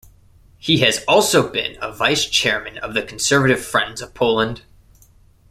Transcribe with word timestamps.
He 0.57 0.79
has 0.79 1.03
also 1.07 1.47
been 1.47 1.77
a 1.79 1.93
Vice-Chairman 1.93 2.79
of 2.79 2.95
the 2.95 3.03
Conservative 3.03 3.63
Friends 3.63 4.01
of 4.01 4.15
Poland. 4.15 4.63